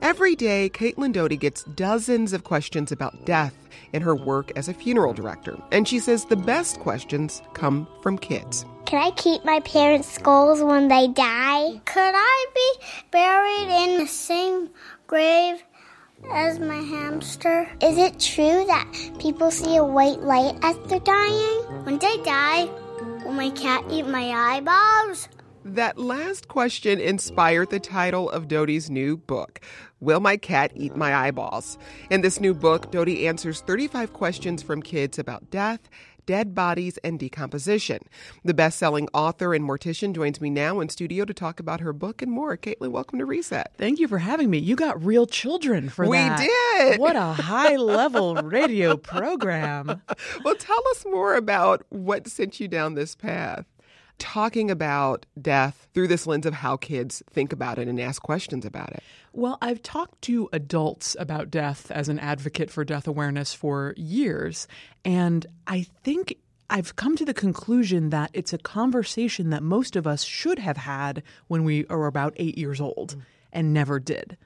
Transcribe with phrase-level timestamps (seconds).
[0.00, 3.54] Every day, Caitlin Doughty gets dozens of questions about death
[3.92, 5.58] in her work as a funeral director.
[5.70, 8.64] And she says the best questions come from kids.
[8.86, 11.80] Can I keep my parents' skulls when they die?
[11.84, 14.70] Could I be buried in the same
[15.06, 15.62] grave
[16.32, 17.68] as my hamster?
[17.82, 18.86] Is it true that
[19.18, 21.84] people see a white light as they're dying?
[21.84, 22.70] When they die,
[23.24, 25.28] will my cat eat my eyeballs?
[25.64, 29.60] That last question inspired the title of Doughty's new book,
[30.00, 31.78] Will My Cat Eat My Eyeballs?
[32.10, 35.80] In this new book, Doughty answers 35 questions from kids about death,
[36.26, 37.98] dead bodies, and decomposition.
[38.44, 41.92] The best selling author and mortician joins me now in studio to talk about her
[41.92, 42.56] book and more.
[42.56, 43.72] Caitlin, welcome to Reset.
[43.76, 44.58] Thank you for having me.
[44.58, 46.38] You got real children for we that.
[46.40, 46.46] We
[46.90, 47.00] did.
[47.00, 50.02] What a high level radio program.
[50.44, 53.66] well, tell us more about what sent you down this path
[54.18, 58.64] talking about death through this lens of how kids think about it and ask questions
[58.64, 59.02] about it?
[59.32, 64.66] Well, I've talked to adults about death as an advocate for death awareness for years,
[65.04, 66.36] and I think
[66.70, 70.76] I've come to the conclusion that it's a conversation that most of us should have
[70.76, 73.16] had when we are about eight years old
[73.52, 74.36] and never did.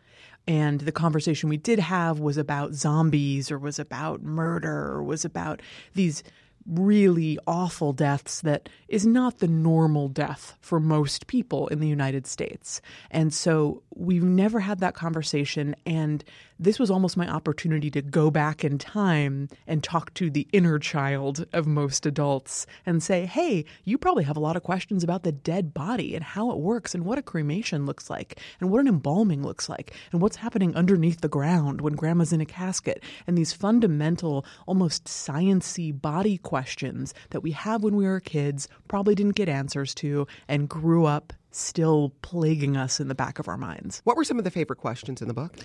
[0.46, 5.24] And the conversation we did have was about zombies or was about murder or was
[5.24, 5.62] about
[5.94, 6.22] these
[6.66, 12.26] really awful deaths that is not the normal death for most people in the United
[12.26, 12.80] States.
[13.10, 15.74] And so we've never had that conversation.
[15.86, 16.24] And
[16.62, 20.78] this was almost my opportunity to go back in time and talk to the inner
[20.78, 25.24] child of most adults and say, hey, you probably have a lot of questions about
[25.24, 28.80] the dead body and how it works and what a cremation looks like and what
[28.80, 33.02] an embalming looks like and what's happening underneath the ground when grandma's in a casket.
[33.26, 39.14] And these fundamental, almost sciency body questions that we have when we were kids, probably
[39.14, 43.56] didn't get answers to, and grew up still plaguing us in the back of our
[43.56, 44.00] minds.
[44.04, 45.56] What were some of the favorite questions in the book?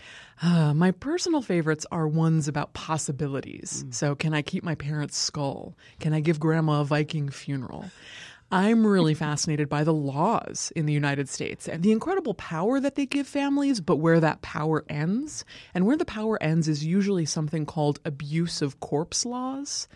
[0.42, 3.84] Uh, my personal favorites are ones about possibilities.
[3.86, 3.94] Mm.
[3.94, 5.76] So, can I keep my parents' skull?
[6.00, 7.86] Can I give grandma a Viking funeral?
[8.52, 12.96] I'm really fascinated by the laws in the United States and the incredible power that
[12.96, 15.44] they give families, but where that power ends.
[15.74, 19.88] And where the power ends is usually something called abuse of corpse laws,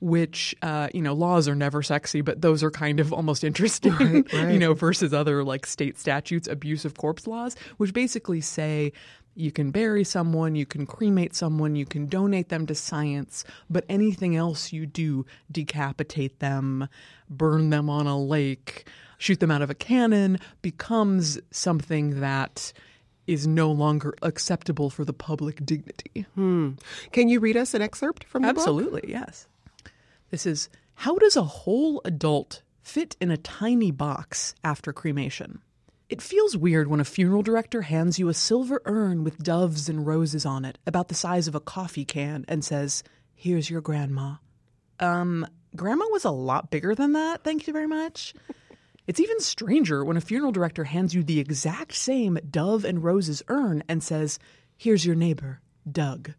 [0.00, 3.92] which, uh, you know, laws are never sexy, but those are kind of almost interesting,
[3.92, 4.52] right, right.
[4.52, 8.92] you know, versus other like state statutes, abuse of corpse laws, which basically say
[9.34, 13.84] you can bury someone, you can cremate someone, you can donate them to science, but
[13.88, 16.88] anything else you do, decapitate them,
[17.28, 18.86] burn them on a lake,
[19.18, 22.72] shoot them out of a cannon, becomes something that
[23.26, 26.26] is no longer acceptable for the public dignity.
[26.34, 26.70] Hmm.
[27.12, 29.10] Can you read us an excerpt from the Absolutely, book?
[29.10, 29.46] yes.
[30.30, 35.60] This is How does a whole adult fit in a tiny box after cremation?
[36.08, 40.06] It feels weird when a funeral director hands you a silver urn with doves and
[40.06, 43.02] roses on it, about the size of a coffee can, and says,
[43.34, 44.34] Here's your grandma.
[44.98, 48.34] Um, grandma was a lot bigger than that, thank you very much.
[49.06, 53.42] It's even stranger when a funeral director hands you the exact same dove and roses
[53.48, 54.38] urn and says,
[54.76, 55.60] Here's your neighbor,
[55.90, 56.34] Doug.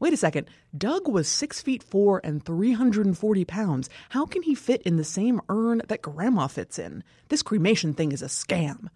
[0.00, 0.48] Wait a second.
[0.76, 3.88] Doug was six feet four and 340 pounds.
[4.10, 7.04] How can he fit in the same urn that Grandma fits in?
[7.28, 8.88] This cremation thing is a scam.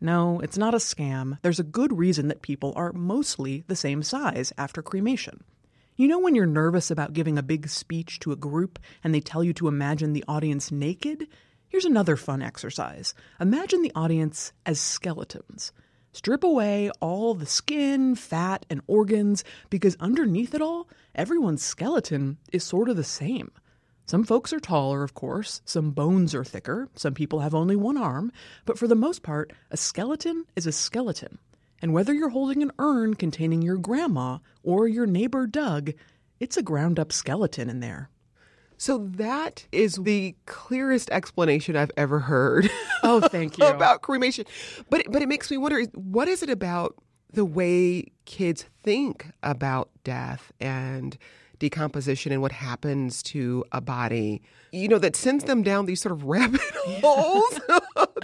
[0.00, 1.38] No, it's not a scam.
[1.42, 5.44] There's a good reason that people are mostly the same size after cremation.
[5.96, 9.20] You know when you're nervous about giving a big speech to a group and they
[9.20, 11.28] tell you to imagine the audience naked?
[11.68, 13.12] Here's another fun exercise.
[13.38, 15.72] Imagine the audience as skeletons.
[16.12, 22.64] Strip away all the skin, fat, and organs because underneath it all, everyone's skeleton is
[22.64, 23.52] sort of the same.
[24.06, 27.96] Some folks are taller, of course, some bones are thicker, some people have only one
[27.96, 28.32] arm,
[28.64, 31.38] but for the most part, a skeleton is a skeleton.
[31.80, 35.92] And whether you're holding an urn containing your grandma or your neighbor Doug,
[36.40, 38.09] it's a ground up skeleton in there.
[38.80, 42.70] So that is the clearest explanation I've ever heard.
[43.02, 43.64] Oh, thank you.
[43.64, 44.44] about cremation.
[44.90, 46.96] But but it makes me wonder what is it about
[47.32, 51.16] the way kids think about death and
[51.58, 54.42] decomposition and what happens to a body,
[54.72, 57.48] you know, that sends them down these sort of rabbit holes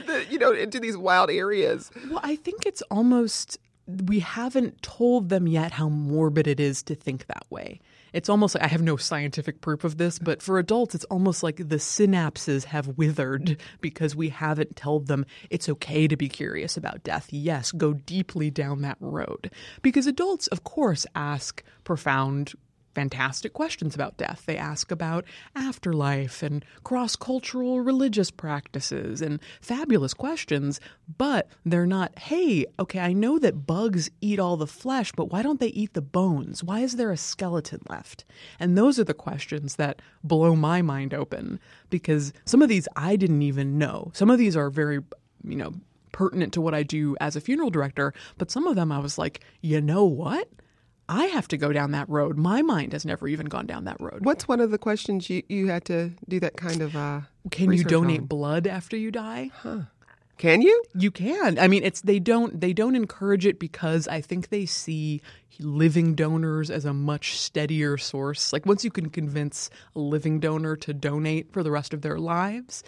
[0.07, 1.91] the, you know, into these wild areas.
[2.11, 6.95] Well, I think it's almost we haven't told them yet how morbid it is to
[6.95, 7.81] think that way.
[8.13, 11.43] It's almost like I have no scientific proof of this, but for adults, it's almost
[11.43, 16.77] like the synapses have withered because we haven't told them it's okay to be curious
[16.77, 17.33] about death.
[17.33, 19.51] Yes, go deeply down that road.
[19.83, 22.55] Because adults, of course, ask profound
[22.97, 24.45] fantastic questions about death.
[24.47, 30.81] They ask about afterlife and cross cultural religious practices and fabulous questions,
[31.19, 35.43] but they're not, hey, okay, I know that bugs eat all the flesh, but why
[35.43, 36.65] don't they eat the bones?
[36.65, 38.25] Why is there a skeleton left?
[38.59, 41.61] And those are the questions that blow my mind open
[41.91, 44.11] because some of these I didn't even know.
[44.15, 45.01] Some of these are very,
[45.45, 45.75] you know,
[46.13, 49.19] pertinent to what I do as a funeral director, but some of them I was
[49.19, 50.49] like, you know what?
[51.09, 52.37] I have to go down that road.
[52.37, 54.25] My mind has never even gone down that road.
[54.25, 57.21] What's one of the questions you, you had to do that kind of uh
[57.51, 58.27] Can you donate on?
[58.27, 59.51] blood after you die?
[60.39, 60.83] Can you?
[60.95, 61.59] You can.
[61.59, 65.23] I mean, it's they don't they don't encourage it because I think they see
[65.59, 68.53] living donors as a much steadier source.
[68.53, 72.19] Like once you can convince a living donor to donate for the rest of their
[72.19, 72.83] lives,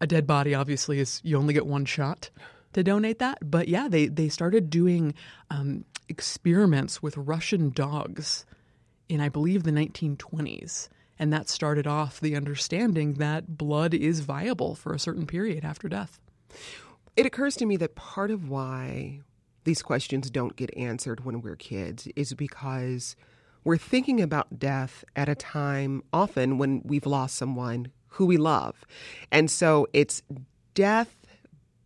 [0.00, 2.30] a dead body obviously is you only get one shot
[2.72, 3.38] to donate that.
[3.42, 5.14] But yeah, they they started doing
[5.50, 8.44] um, experiments with Russian dogs
[9.08, 10.88] in I believe the 1920s.
[11.18, 15.86] And that started off the understanding that blood is viable for a certain period after
[15.86, 16.18] death.
[17.14, 19.20] It occurs to me that part of why
[19.64, 23.16] these questions don't get answered when we're kids is because
[23.64, 28.86] we're thinking about death at a time often when we've lost someone who we love.
[29.30, 30.22] And so it's
[30.74, 31.14] death,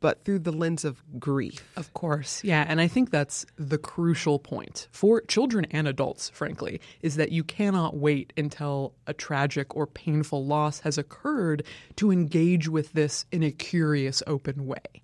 [0.05, 1.67] but through the lens of grief.
[1.79, 2.45] Of course.
[2.45, 2.67] Yeah.
[2.69, 7.43] And I think that's the crucial point for children and adults, frankly, is that you
[7.43, 11.65] cannot wait until a tragic or painful loss has occurred
[11.97, 15.03] to engage with this in a curious, open way.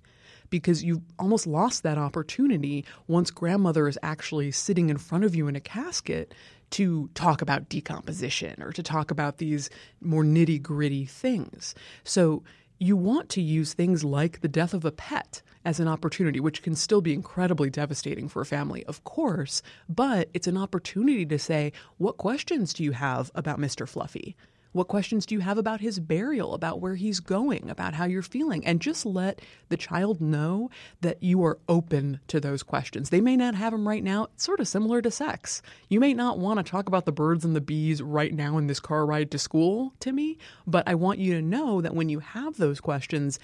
[0.50, 5.48] Because you've almost lost that opportunity once grandmother is actually sitting in front of you
[5.48, 6.34] in a casket
[6.72, 9.70] to talk about decomposition or to talk about these
[10.02, 11.74] more nitty gritty things.
[12.04, 12.42] So
[12.82, 16.62] you want to use things like the death of a pet as an opportunity, which
[16.62, 21.38] can still be incredibly devastating for a family, of course, but it's an opportunity to
[21.38, 23.86] say, what questions do you have about Mr.
[23.86, 24.34] Fluffy?
[24.72, 28.22] What questions do you have about his burial, about where he's going, about how you're
[28.22, 28.64] feeling?
[28.64, 30.70] And just let the child know
[31.00, 33.10] that you are open to those questions.
[33.10, 34.28] They may not have them right now.
[34.34, 35.60] It's sort of similar to sex.
[35.88, 38.68] You may not want to talk about the birds and the bees right now in
[38.68, 40.38] this car ride to school, Timmy,
[40.68, 43.40] but I want you to know that when you have those questions,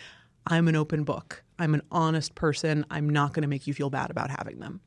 [0.47, 1.43] I'm an open book.
[1.59, 2.87] I'm an honest person.
[2.89, 4.81] I'm not going to make you feel bad about having them.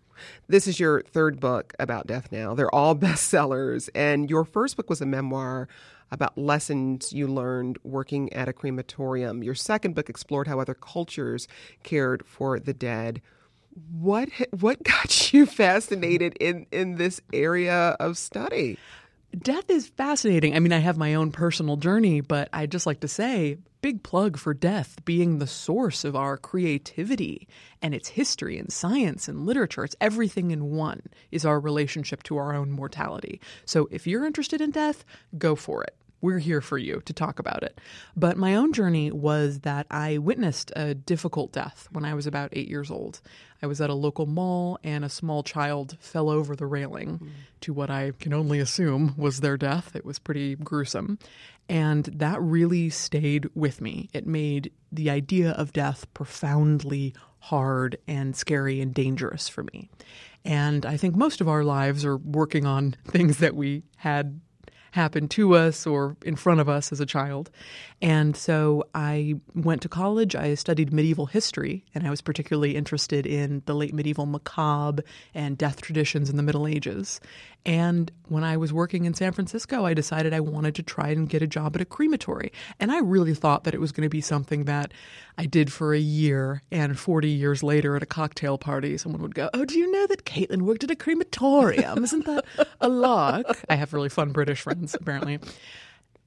[0.48, 2.54] This is your third book about death now.
[2.54, 3.90] They're all bestsellers.
[3.94, 5.68] And your first book was a memoir
[6.12, 9.44] about lessons you learned working at a crematorium.
[9.44, 11.48] Your second book explored how other cultures
[11.84, 13.22] cared for the dead.
[13.92, 18.78] What what got you fascinated in in this area of study?
[19.38, 20.56] Death is fascinating.
[20.56, 24.02] I mean, I have my own personal journey, but I just like to say big
[24.02, 27.48] plug for death being the source of our creativity
[27.82, 29.84] and its history and science and literature.
[29.84, 33.40] It's everything in one is our relationship to our own mortality.
[33.66, 35.06] So if you're interested in death,
[35.38, 35.96] go for it.
[36.22, 37.80] We're here for you to talk about it.
[38.16, 42.50] But my own journey was that I witnessed a difficult death when I was about
[42.54, 43.22] eight years old.
[43.62, 47.30] I was at a local mall and a small child fell over the railing mm.
[47.62, 49.96] to what I can only assume was their death.
[49.96, 51.20] It was pretty gruesome.
[51.68, 54.10] And that really stayed with me.
[54.14, 59.90] It made the idea of death profoundly hard and scary and dangerous for me.
[60.44, 64.40] And I think most of our lives are working on things that we had
[64.92, 67.50] happen to us or in front of us as a child.
[68.02, 70.36] And so I went to college.
[70.36, 75.04] I studied medieval history, and I was particularly interested in the late medieval macabre
[75.34, 77.20] and death traditions in the Middle Ages.
[77.66, 81.28] And when I was working in San Francisco, I decided I wanted to try and
[81.28, 82.54] get a job at a crematory.
[82.80, 84.94] And I really thought that it was going to be something that
[85.38, 86.64] I did for a year.
[86.72, 90.08] And 40 years later at a cocktail party, someone would go, Oh, do you know
[90.08, 92.04] that Caitlin worked at a crematorium?
[92.04, 92.46] Isn't that
[92.80, 93.46] a lark?
[93.70, 95.40] I have really fun British friends, apparently.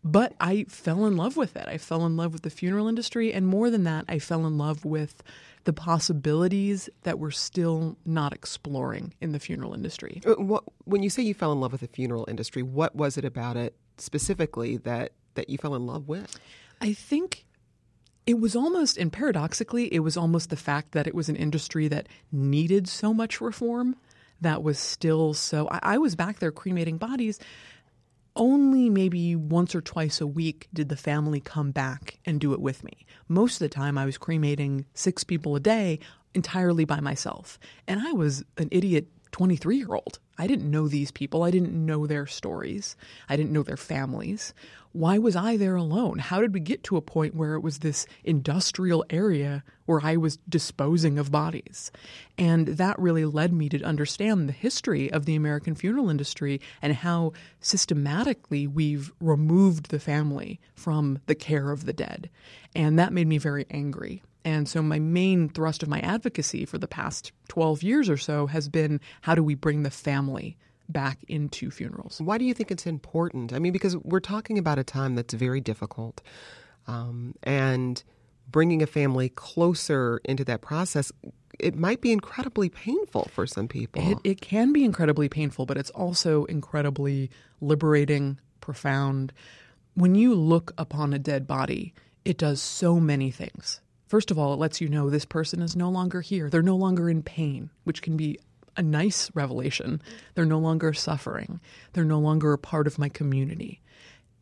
[0.05, 1.69] But I fell in love with it.
[1.69, 3.33] I fell in love with the funeral industry.
[3.33, 5.23] And more than that, I fell in love with
[5.65, 10.21] the possibilities that we're still not exploring in the funeral industry.
[10.27, 13.17] Uh, what, when you say you fell in love with the funeral industry, what was
[13.17, 16.37] it about it specifically that, that you fell in love with?
[16.81, 17.47] I think
[18.27, 21.87] it was almost, and paradoxically, it was almost the fact that it was an industry
[21.89, 23.95] that needed so much reform
[24.41, 25.69] that was still so.
[25.71, 27.39] I, I was back there cremating bodies
[28.37, 32.61] only maybe once or twice a week did the family come back and do it
[32.61, 33.07] with me.
[33.29, 35.99] Most of the time, I was cremating six people a day
[36.35, 37.59] entirely by myself.
[37.87, 40.19] And I was an idiot 23 year old.
[40.39, 41.43] I didn't know these people.
[41.43, 42.97] I didn't know their stories.
[43.29, 44.55] I didn't know their families.
[44.93, 46.19] Why was I there alone?
[46.19, 50.17] How did we get to a point where it was this industrial area where I
[50.17, 51.91] was disposing of bodies?
[52.37, 56.93] And that really led me to understand the history of the American funeral industry and
[56.93, 62.29] how systematically we've removed the family from the care of the dead.
[62.75, 64.23] And that made me very angry.
[64.45, 68.47] And so, my main thrust of my advocacy for the past 12 years or so
[68.47, 70.57] has been how do we bring the family
[70.89, 72.21] back into funerals?
[72.21, 73.53] Why do you think it's important?
[73.53, 76.21] I mean, because we're talking about a time that's very difficult.
[76.87, 78.03] Um, and
[78.51, 81.13] bringing a family closer into that process,
[81.59, 84.03] it might be incredibly painful for some people.
[84.11, 87.31] It, it can be incredibly painful, but it's also incredibly
[87.61, 89.33] liberating, profound.
[89.95, 91.95] When you look upon a dead body,
[92.25, 93.81] it does so many things.
[94.13, 96.51] First of all, it lets you know this person is no longer here.
[96.51, 98.39] They're no longer in pain, which can be
[98.77, 100.03] a nice revelation.
[100.35, 101.61] They're no longer suffering.
[101.95, 103.81] They're no longer a part of my community.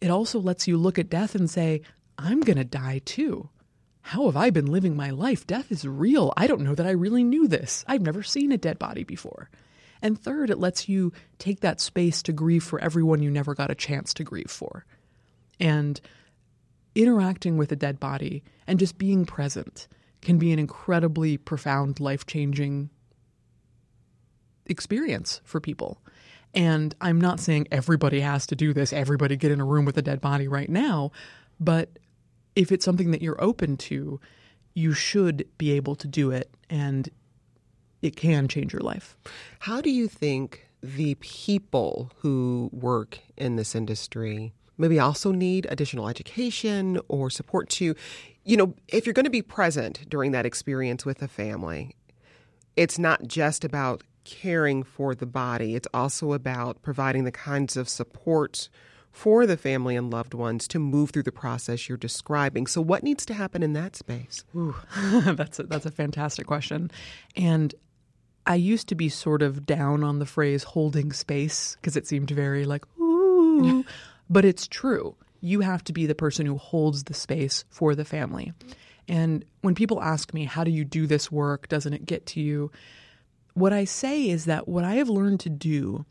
[0.01, 1.83] It also lets you look at death and say,
[2.19, 3.49] I'm going to die too.
[4.01, 5.47] How have I been living my life?
[5.47, 6.33] Death is real.
[6.37, 7.85] I don't know that I really knew this.
[7.87, 9.51] I've never seen a dead body before.
[10.03, 13.71] And third, it lets you take that space to grieve for everyone you never got
[13.71, 14.85] a chance to grieve for.
[15.61, 16.01] And
[17.01, 19.89] interacting with a dead body and just being present
[20.23, 22.91] can be an incredibly profound, life changing
[24.67, 26.01] experience for people.
[26.53, 29.97] And I'm not saying everybody has to do this, everybody get in a room with
[29.97, 31.13] a dead body right now,
[31.59, 31.99] but
[32.57, 34.21] if it's something that you're open to,
[34.75, 37.09] you should be able to do it and
[38.03, 39.17] it can change your life.
[39.61, 46.09] How do you think the people who work in this industry maybe also need additional
[46.09, 47.95] education or support to,
[48.45, 51.95] you know, if you're going to be present during that experience with a family,
[52.77, 57.89] it's not just about caring for the body, it's also about providing the kinds of
[57.89, 58.69] support
[59.11, 62.67] for the family and loved ones to move through the process you're describing.
[62.67, 64.45] So, what needs to happen in that space?
[64.55, 64.77] Ooh,
[65.25, 66.91] that's a, that's a fantastic question,
[67.37, 67.75] and
[68.47, 72.31] I used to be sort of down on the phrase "holding space" because it seemed
[72.31, 73.85] very like ooh,
[74.31, 75.17] but it's true.
[75.41, 78.53] You have to be the person who holds the space for the family.
[79.09, 81.69] And when people ask me, how do you do this work?
[81.69, 82.71] Doesn't it get to you?
[83.55, 86.07] What I say is that what I have learned to do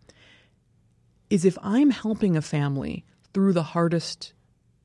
[1.29, 4.33] is if I'm helping a family through the hardest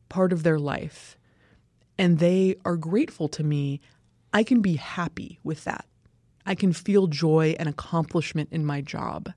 [0.08, 1.18] part of their life
[1.98, 3.80] and they are grateful to me,
[4.32, 5.86] I can be happy with that.
[6.46, 9.32] I can feel joy and accomplishment in my job.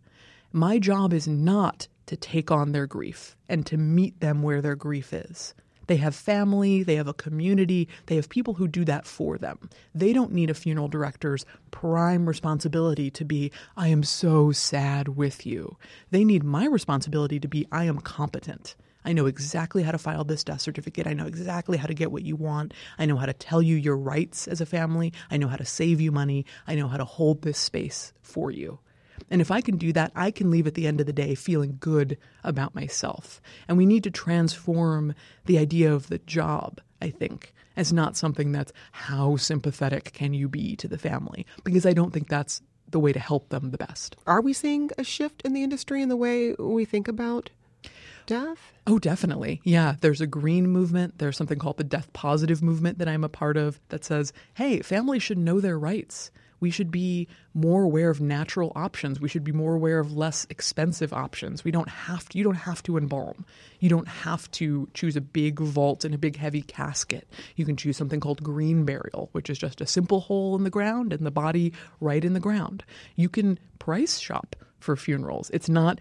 [0.51, 4.75] My job is not to take on their grief and to meet them where their
[4.75, 5.53] grief is.
[5.87, 9.69] They have family, they have a community, they have people who do that for them.
[9.95, 15.45] They don't need a funeral director's prime responsibility to be, I am so sad with
[15.45, 15.77] you.
[16.11, 18.75] They need my responsibility to be, I am competent.
[19.05, 21.07] I know exactly how to file this death certificate.
[21.07, 22.73] I know exactly how to get what you want.
[22.99, 25.13] I know how to tell you your rights as a family.
[25.31, 26.45] I know how to save you money.
[26.67, 28.79] I know how to hold this space for you.
[29.29, 31.35] And if I can do that, I can leave at the end of the day
[31.35, 33.41] feeling good about myself.
[33.67, 35.13] And we need to transform
[35.45, 40.47] the idea of the job, I think, as not something that's how sympathetic can you
[40.47, 43.77] be to the family, because I don't think that's the way to help them the
[43.77, 44.15] best.
[44.25, 47.49] Are we seeing a shift in the industry in the way we think about
[48.25, 48.73] death?
[48.85, 49.61] Oh, definitely.
[49.63, 51.17] Yeah, there's a green movement.
[51.17, 54.81] There's something called the death positive movement that I'm a part of that says, hey,
[54.81, 59.19] families should know their rights we should be more aware of natural options.
[59.19, 61.63] We should be more aware of less expensive options.
[61.63, 63.45] We don't have to, you don't have to embalm.
[63.79, 67.27] You don't have to choose a big vault and a big heavy casket.
[67.55, 70.69] You can choose something called green burial, which is just a simple hole in the
[70.69, 72.83] ground and the body right in the ground.
[73.15, 75.49] You can price shop for funerals.
[75.51, 75.99] It's not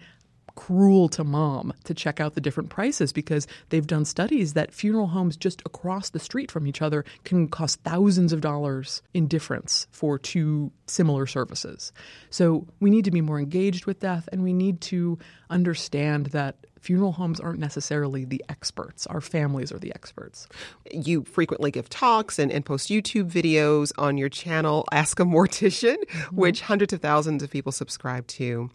[0.57, 5.05] cruel to mom to check out the different prices because they've done studies that funeral
[5.05, 9.87] homes just across the street from each other can cost thousands of dollars in difference
[9.91, 11.93] for two similar services.
[12.31, 15.19] So we need to be more engaged with death and we need to
[15.51, 19.05] understand that funeral homes aren't necessarily the experts.
[19.07, 20.47] Our families are the experts.
[20.91, 25.97] You frequently give talks and, and post YouTube videos on your channel, Ask a Mortician,
[25.97, 26.35] mm-hmm.
[26.35, 28.71] which hundreds of thousands of people subscribe to.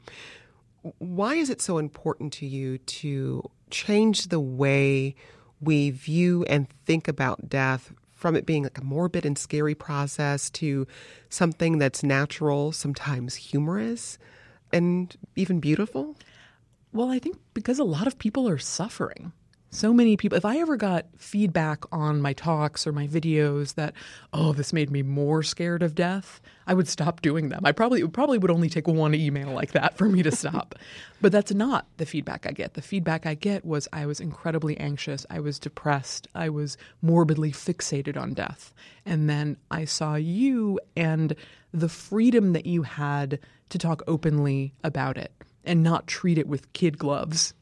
[0.99, 5.15] Why is it so important to you to change the way
[5.61, 10.51] we view and think about death from it being like a morbid and scary process
[10.51, 10.87] to
[11.29, 14.19] something that's natural, sometimes humorous,
[14.73, 16.17] and even beautiful?
[16.93, 19.33] Well, I think because a lot of people are suffering.
[19.75, 23.95] So many people, if I ever got feedback on my talks or my videos that,
[24.31, 27.63] oh, this made me more scared of death, I would stop doing them.
[27.65, 30.75] I probably, it probably would only take one email like that for me to stop.
[31.23, 32.75] but that's not the feedback I get.
[32.75, 35.25] The feedback I get was I was incredibly anxious.
[35.31, 36.29] I was depressed.
[36.35, 38.75] I was morbidly fixated on death.
[39.07, 41.35] And then I saw you and
[41.73, 43.39] the freedom that you had
[43.71, 45.33] to talk openly about it
[45.65, 47.55] and not treat it with kid gloves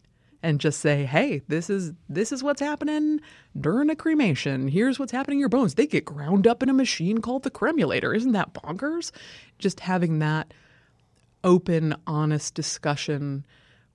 [0.42, 3.20] and just say, "Hey, this is this is what's happening
[3.58, 4.68] during a cremation.
[4.68, 5.74] Here's what's happening in your bones.
[5.74, 8.14] They get ground up in a machine called the cremulator.
[8.14, 9.12] Isn't that bonkers?"
[9.58, 10.52] Just having that
[11.44, 13.44] open, honest discussion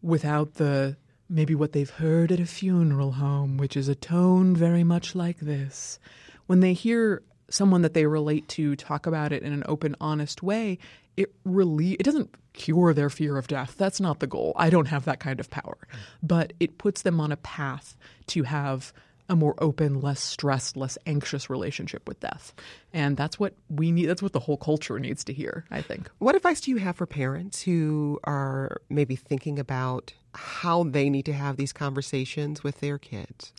[0.02, 0.98] without the
[1.30, 5.40] maybe what they've heard at a funeral home, which is a tone very much like
[5.40, 6.00] this.
[6.46, 10.44] When they hear someone that they relate to talk about it in an open, honest
[10.44, 10.78] way,
[11.18, 13.76] it really it doesn't cure their fear of death.
[13.78, 14.54] That's not the goal.
[14.56, 15.78] I don't have that kind of power.
[16.24, 17.98] But it puts them on a path
[18.28, 18.94] to have
[19.28, 22.54] a more open, less stressed, less anxious relationship with death.
[22.94, 26.10] And that's what we need that's what the whole culture needs to hear, I think.
[26.20, 31.26] What advice do you have for parents who are maybe thinking about how they need
[31.26, 33.54] to have these conversations with their kids?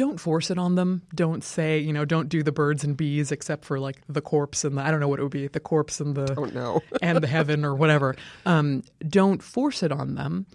[0.00, 1.02] Don't force it on them.
[1.14, 4.64] Don't say, you know, don't do the birds and bees except for like the corpse
[4.64, 6.82] and the I don't know what it would be, the corpse and the oh no
[7.02, 8.16] and the heaven or whatever.
[8.46, 10.46] Um, don't force it on them,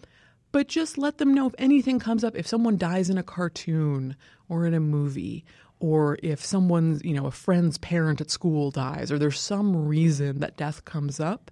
[0.52, 2.36] but just let them know if anything comes up.
[2.36, 4.16] If someone dies in a cartoon
[4.50, 5.46] or in a movie,
[5.80, 10.40] or if someone's, you know, a friend's parent at school dies, or there's some reason
[10.40, 11.52] that death comes up,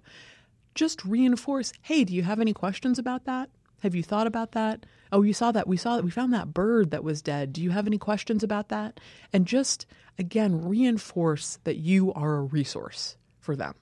[0.74, 1.72] just reinforce.
[1.80, 3.50] Hey, do you have any questions about that?
[3.84, 4.86] Have you thought about that?
[5.12, 5.68] Oh, you saw that.
[5.68, 6.04] We saw that.
[6.04, 7.52] We found that bird that was dead.
[7.52, 8.98] Do you have any questions about that?
[9.30, 9.84] And just,
[10.18, 13.74] again, reinforce that you are a resource for them.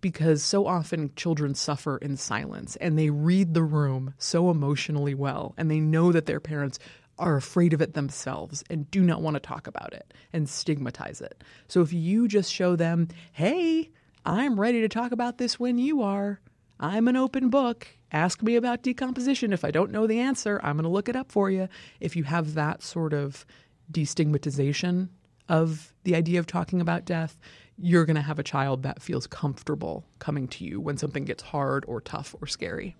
[0.00, 5.52] Because so often children suffer in silence and they read the room so emotionally well
[5.58, 6.78] and they know that their parents
[7.18, 11.20] are afraid of it themselves and do not want to talk about it and stigmatize
[11.20, 11.44] it.
[11.68, 13.90] So if you just show them, hey,
[14.24, 16.40] I'm ready to talk about this when you are,
[16.80, 17.86] I'm an open book.
[18.12, 19.52] Ask me about decomposition.
[19.52, 21.68] If I don't know the answer, I'm going to look it up for you.
[22.00, 23.44] If you have that sort of
[23.90, 25.08] destigmatization
[25.48, 27.38] of the idea of talking about death,
[27.78, 31.42] you're going to have a child that feels comfortable coming to you when something gets
[31.42, 32.96] hard or tough or scary.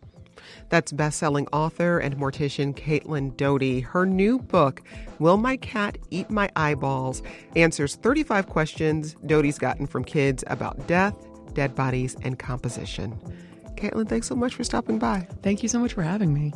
[0.68, 3.81] That's best-selling author and mortician Caitlin Doughty.
[3.81, 4.83] Her new book,
[5.18, 7.22] Will My Cat Eat My Eyeballs,
[7.54, 11.14] answers 35 questions Doughty's gotten from kids about death,
[11.54, 13.18] dead bodies, and composition.
[13.76, 15.26] Caitlin, thanks so much for stopping by.
[15.42, 16.52] Thank you so much for having me.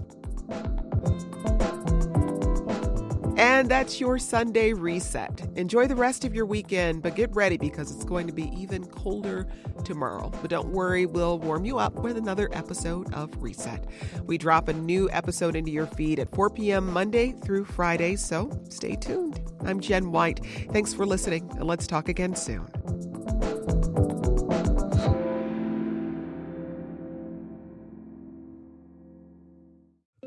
[3.41, 5.49] And that's your Sunday reset.
[5.57, 8.85] Enjoy the rest of your weekend, but get ready because it's going to be even
[8.85, 9.47] colder
[9.83, 10.31] tomorrow.
[10.43, 13.87] But don't worry, we'll warm you up with another episode of Reset.
[14.27, 16.93] We drop a new episode into your feed at 4 p.m.
[16.93, 19.41] Monday through Friday, so stay tuned.
[19.65, 20.45] I'm Jen White.
[20.71, 22.67] Thanks for listening, and let's talk again soon.